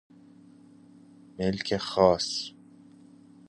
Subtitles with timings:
[1.39, 2.53] ملک خاص